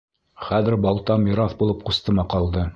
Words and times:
Хәҙер 0.45 0.77
балта 0.87 1.19
мираҫ 1.27 1.55
булып 1.63 1.87
ҡустыма 1.91 2.29
ҡалды. 2.37 2.69